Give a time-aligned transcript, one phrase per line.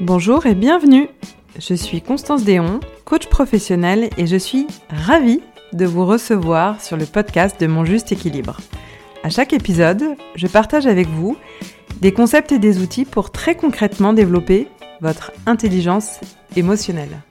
[0.00, 1.08] Bonjour et bienvenue.
[1.58, 5.40] Je suis Constance Déon, coach professionnel et je suis ravie
[5.72, 8.58] de vous recevoir sur le podcast de Mon Juste Équilibre.
[9.22, 10.04] À chaque épisode,
[10.34, 11.38] je partage avec vous
[12.02, 14.68] des concepts et des outils pour très concrètement développer
[15.00, 16.20] votre intelligence
[16.56, 17.22] émotionnelle.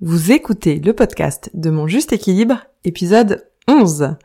[0.00, 4.16] Vous écoutez le podcast de Mon Juste Équilibre, épisode 11.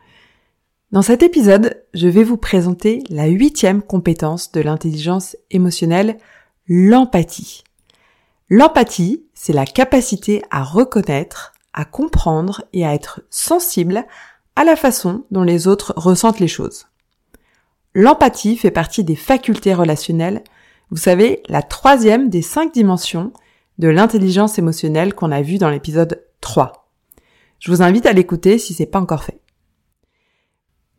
[0.93, 6.17] Dans cet épisode, je vais vous présenter la huitième compétence de l'intelligence émotionnelle,
[6.67, 7.63] l'empathie.
[8.49, 14.05] L'empathie, c'est la capacité à reconnaître, à comprendre et à être sensible
[14.55, 16.87] à la façon dont les autres ressentent les choses.
[17.93, 20.43] L'empathie fait partie des facultés relationnelles,
[20.89, 23.31] vous savez, la troisième des cinq dimensions
[23.77, 26.89] de l'intelligence émotionnelle qu'on a vu dans l'épisode 3.
[27.59, 29.39] Je vous invite à l'écouter si c'est pas encore fait.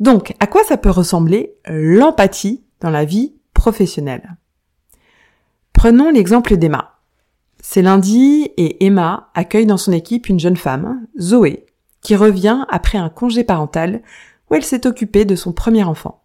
[0.00, 4.36] Donc, à quoi ça peut ressembler l'empathie dans la vie professionnelle?
[5.78, 6.98] Prenons l'exemple d'Emma.
[7.60, 11.66] C'est lundi et Emma accueille dans son équipe une jeune femme, Zoé,
[12.00, 14.02] qui revient après un congé parental
[14.50, 16.24] où elle s'est occupée de son premier enfant.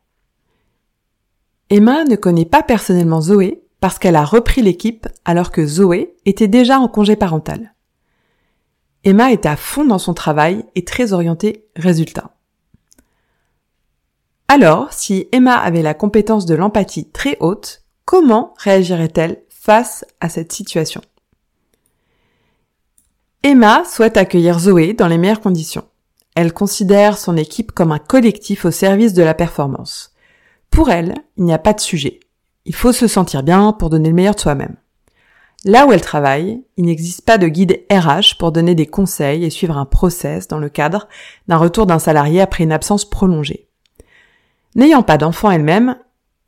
[1.70, 6.48] Emma ne connaît pas personnellement Zoé parce qu'elle a repris l'équipe alors que Zoé était
[6.48, 7.76] déjà en congé parental.
[9.04, 12.36] Emma est à fond dans son travail et très orientée résultat.
[14.48, 20.52] Alors, si Emma avait la compétence de l'empathie très haute, comment réagirait-elle face à cette
[20.52, 21.02] situation?
[23.44, 25.86] Emma souhaite accueillir Zoé dans les meilleures conditions.
[26.36, 30.14] Elle considère son équipe comme un collectif au service de la performance.
[30.70, 32.20] Pour elle, il n'y a pas de sujet.
[32.66, 34.78] Il faut se sentir bien pour donner le meilleur de soi-même.
[35.66, 39.50] Là où elle travaille, il n'existe pas de guide RH pour donner des conseils et
[39.50, 41.08] suivre un process dans le cadre
[41.48, 43.70] d'un retour d'un salarié après une absence prolongée.
[44.76, 45.98] N'ayant pas d'enfant elle-même,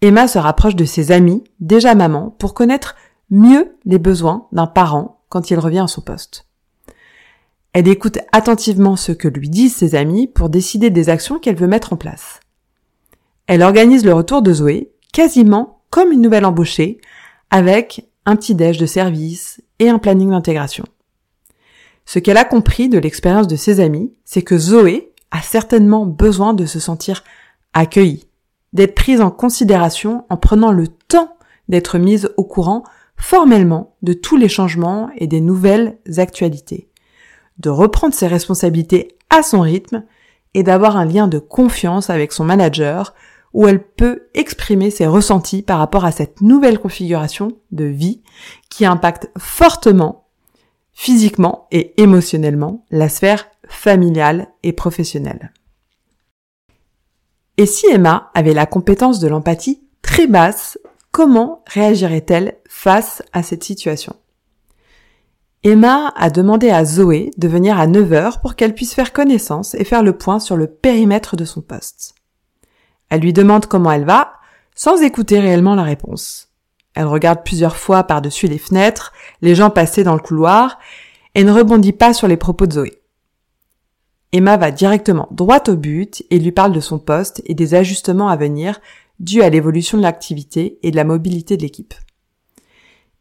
[0.06, 2.95] Emma se rapproche de ses amis, déjà maman, pour connaître
[3.31, 6.45] mieux les besoins d'un parent quand il revient à son poste.
[7.73, 11.66] Elle écoute attentivement ce que lui disent ses amis pour décider des actions qu'elle veut
[11.66, 12.39] mettre en place.
[13.48, 17.02] Elle organise le retour de Zoé quasiment comme une nouvelle embauchée,
[17.49, 20.86] avec un petit déj de service et un planning d'intégration.
[22.05, 26.54] Ce qu'elle a compris de l'expérience de ses amis, c'est que Zoé a certainement besoin
[26.54, 27.23] de se sentir
[27.73, 28.24] accueillie,
[28.75, 31.37] d'être prise en considération en prenant le temps
[31.69, 32.83] d'être mise au courant
[33.15, 36.89] formellement de tous les changements et des nouvelles actualités,
[37.58, 40.03] de reprendre ses responsabilités à son rythme
[40.53, 43.13] et d'avoir un lien de confiance avec son manager
[43.53, 48.21] où elle peut exprimer ses ressentis par rapport à cette nouvelle configuration de vie
[48.69, 50.25] qui impacte fortement
[50.92, 55.53] physiquement et émotionnellement la sphère familiale et professionnelle.
[57.58, 60.77] Et si Emma avait la compétence de l'empathie très basse,
[61.11, 64.16] comment réagirait-elle face à cette situation?
[65.64, 69.83] Emma a demandé à Zoé de venir à 9h pour qu'elle puisse faire connaissance et
[69.83, 72.14] faire le point sur le périmètre de son poste.
[73.10, 74.33] Elle lui demande comment elle va,
[74.76, 76.49] sans écouter réellement la réponse.
[76.93, 79.11] Elle regarde plusieurs fois par-dessus les fenêtres,
[79.42, 80.77] les gens passer dans le couloir,
[81.33, 83.02] et ne rebondit pas sur les propos de Zoé.
[84.31, 88.27] Emma va directement droit au but et lui parle de son poste et des ajustements
[88.27, 88.80] à venir
[89.19, 91.93] dus à l'évolution de l'activité et de la mobilité de l'équipe.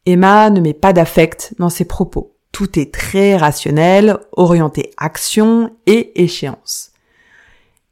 [0.06, 2.34] Emma ne met pas d'affect dans ses propos.
[2.53, 6.92] Tout est très rationnel, orienté action et échéance.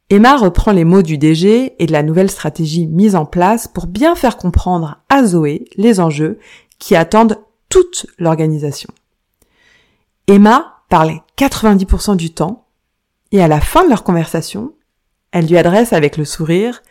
[0.09, 3.87] Emma reprend les mots du DG et de la nouvelle stratégie mise en place pour
[3.87, 6.39] bien faire comprendre à Zoé les enjeux
[6.77, 8.89] qui attendent toute l'organisation.
[10.27, 12.62] Emma parle 90% du temps
[13.33, 14.73] et à la fin de leur conversation,
[15.31, 16.83] elle lui adresse avec le sourire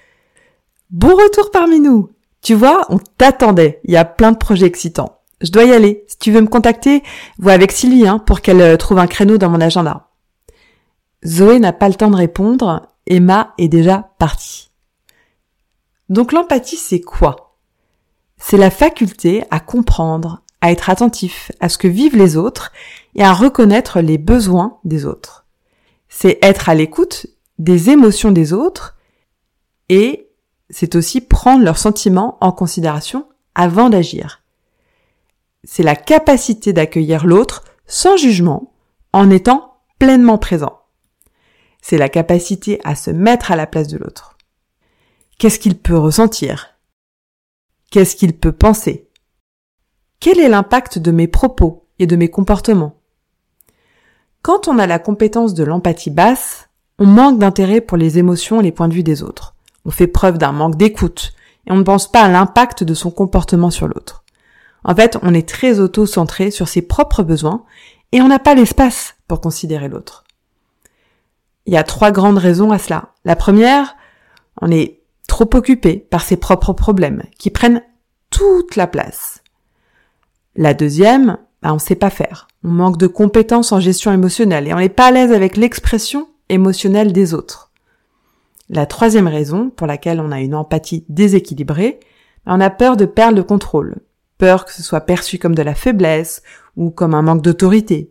[0.90, 2.10] Bon retour parmi nous.
[2.42, 3.80] Tu vois, on t'attendait.
[3.84, 5.20] Il y a plein de projets excitants.
[5.40, 6.04] Je dois y aller.
[6.08, 7.04] Si tu veux me contacter,
[7.38, 10.08] vois avec Sylvie hein, pour qu'elle euh, trouve un créneau dans mon agenda.
[11.24, 12.88] Zoé n'a pas le temps de répondre.
[13.06, 14.72] Emma est déjà partie.
[16.08, 17.56] Donc l'empathie, c'est quoi?
[18.36, 22.72] C'est la faculté à comprendre, à être attentif à ce que vivent les autres
[23.14, 25.41] et à reconnaître les besoins des autres
[26.14, 27.26] c'est être à l'écoute
[27.58, 28.96] des émotions des autres
[29.88, 30.30] et
[30.68, 34.42] c'est aussi prendre leurs sentiments en considération avant d'agir.
[35.64, 38.74] C'est la capacité d'accueillir l'autre sans jugement
[39.14, 40.82] en étant pleinement présent.
[41.80, 44.36] C'est la capacité à se mettre à la place de l'autre.
[45.38, 46.78] Qu'est-ce qu'il peut ressentir?
[47.90, 49.10] Qu'est-ce qu'il peut penser?
[50.20, 53.01] Quel est l'impact de mes propos et de mes comportements?
[54.42, 56.68] Quand on a la compétence de l'empathie basse,
[56.98, 59.54] on manque d'intérêt pour les émotions et les points de vue des autres.
[59.84, 61.32] On fait preuve d'un manque d'écoute
[61.66, 64.24] et on ne pense pas à l'impact de son comportement sur l'autre.
[64.84, 67.64] En fait, on est très auto-centré sur ses propres besoins
[68.10, 70.24] et on n'a pas l'espace pour considérer l'autre.
[71.66, 73.10] Il y a trois grandes raisons à cela.
[73.24, 73.96] La première,
[74.60, 77.82] on est trop occupé par ses propres problèmes qui prennent
[78.30, 79.42] toute la place.
[80.56, 82.48] La deuxième, bah, on ne sait pas faire.
[82.64, 86.28] On manque de compétences en gestion émotionnelle et on n'est pas à l'aise avec l'expression
[86.48, 87.72] émotionnelle des autres.
[88.68, 92.00] La troisième raison pour laquelle on a une empathie déséquilibrée,
[92.46, 93.96] on a peur de perdre le contrôle.
[94.38, 96.42] Peur que ce soit perçu comme de la faiblesse
[96.76, 98.08] ou comme un manque d'autorité.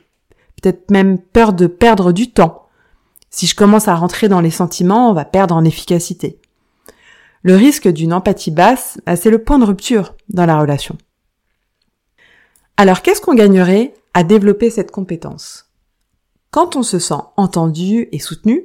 [0.62, 2.68] Peut-être même peur de perdre du temps.
[3.30, 6.39] Si je commence à rentrer dans les sentiments, on va perdre en efficacité.
[7.44, 10.98] Le risque d'une empathie basse, bah, c'est le point de rupture dans la relation.
[12.77, 15.71] Alors qu'est-ce qu'on gagnerait à développer cette compétence
[16.51, 18.63] Quand on se sent entendu et soutenu,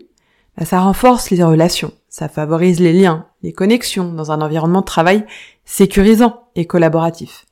[0.57, 4.87] bah, ça renforce les relations, ça favorise les liens, les connexions dans un environnement de
[4.87, 5.25] travail
[5.65, 7.47] sécurisant et collaboratif.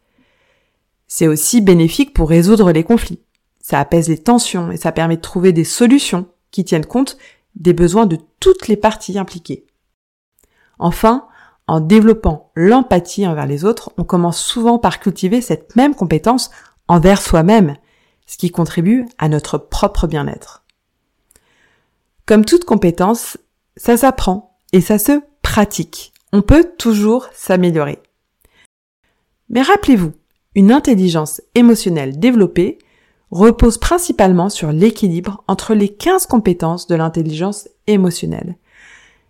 [1.07, 3.21] C'est aussi bénéfique pour résoudre les conflits.
[3.61, 7.17] Ça apaise les tensions et ça permet de trouver des solutions qui tiennent compte
[7.55, 9.67] des besoins de toutes les parties impliquées.
[10.79, 11.29] Enfin,
[11.67, 16.51] en développant l'empathie envers les autres, on commence souvent par cultiver cette même compétence
[16.89, 17.77] envers soi-même,
[18.27, 20.65] ce qui contribue à notre propre bien-être.
[22.27, 23.37] Comme toute compétence,
[23.77, 26.13] ça s'apprend et ça se pratique.
[26.33, 27.99] On peut toujours s'améliorer.
[29.51, 30.13] Mais rappelez-vous,
[30.55, 32.79] une intelligence émotionnelle développée
[33.31, 38.57] repose principalement sur l'équilibre entre les 15 compétences de l'intelligence émotionnelle.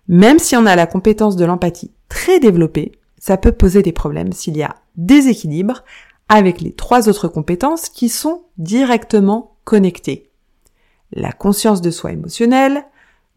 [0.07, 4.33] Même si on a la compétence de l'empathie très développée, ça peut poser des problèmes
[4.33, 5.83] s'il y a déséquilibre
[6.29, 10.31] avec les trois autres compétences qui sont directement connectées.
[11.13, 12.87] La conscience de soi émotionnelle,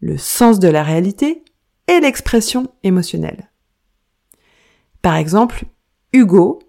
[0.00, 1.44] le sens de la réalité
[1.86, 3.50] et l'expression émotionnelle.
[5.02, 5.64] Par exemple,
[6.12, 6.60] Hugo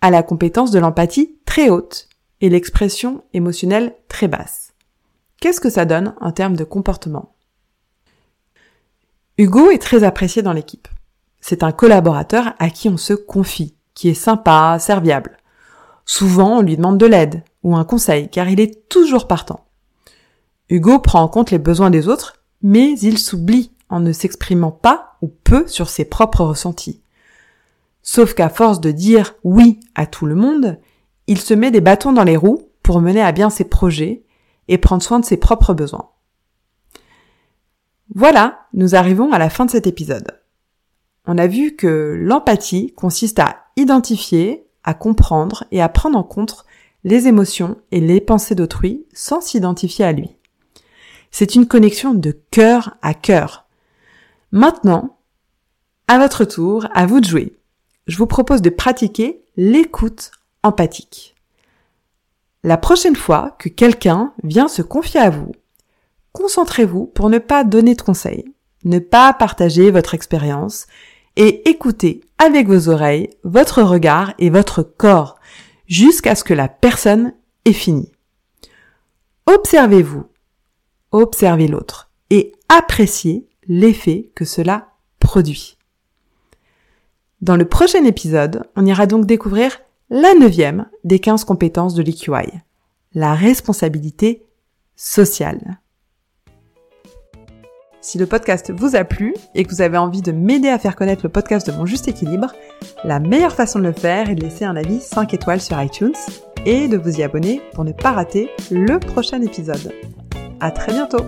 [0.00, 2.08] a la compétence de l'empathie très haute
[2.40, 4.74] et l'expression émotionnelle très basse.
[5.40, 7.34] Qu'est-ce que ça donne en termes de comportement?
[9.38, 10.88] Hugo est très apprécié dans l'équipe.
[11.40, 15.38] C'est un collaborateur à qui on se confie, qui est sympa, serviable.
[16.04, 19.66] Souvent, on lui demande de l'aide ou un conseil, car il est toujours partant.
[20.68, 25.16] Hugo prend en compte les besoins des autres, mais il s'oublie en ne s'exprimant pas
[25.20, 27.02] ou peu sur ses propres ressentis.
[28.04, 30.78] Sauf qu'à force de dire oui à tout le monde,
[31.26, 34.22] il se met des bâtons dans les roues pour mener à bien ses projets
[34.68, 36.10] et prendre soin de ses propres besoins.
[38.14, 40.38] Voilà, nous arrivons à la fin de cet épisode.
[41.30, 46.64] On a vu que l'empathie consiste à identifier, à comprendre et à prendre en compte
[47.04, 50.38] les émotions et les pensées d'autrui sans s'identifier à lui.
[51.30, 53.66] C'est une connexion de cœur à cœur.
[54.52, 55.18] Maintenant,
[56.08, 57.58] à votre tour, à vous de jouer.
[58.06, 60.30] Je vous propose de pratiquer l'écoute
[60.62, 61.34] empathique.
[62.64, 65.52] La prochaine fois que quelqu'un vient se confier à vous,
[66.32, 68.46] concentrez-vous pour ne pas donner de conseils,
[68.84, 70.86] ne pas partager votre expérience
[71.38, 75.38] et écoutez avec vos oreilles, votre regard et votre corps
[75.86, 77.32] jusqu'à ce que la personne
[77.64, 78.10] ait fini.
[79.46, 80.24] Observez-vous,
[81.12, 84.88] observez l'autre et appréciez l'effet que cela
[85.20, 85.78] produit.
[87.40, 89.80] Dans le prochain épisode, on ira donc découvrir
[90.10, 92.50] la neuvième des 15 compétences de l'EQI,
[93.14, 94.44] la responsabilité
[94.96, 95.78] sociale.
[98.00, 100.96] Si le podcast vous a plu et que vous avez envie de m'aider à faire
[100.96, 102.52] connaître le podcast de mon juste équilibre,
[103.04, 106.14] la meilleure façon de le faire est de laisser un avis 5 étoiles sur iTunes
[106.64, 109.92] et de vous y abonner pour ne pas rater le prochain épisode.
[110.60, 111.24] À très bientôt!